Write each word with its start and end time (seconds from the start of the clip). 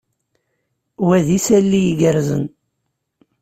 Wa 1.05 1.17
d 1.25 1.27
isali 1.37 1.81
igerrzen. 1.91 2.45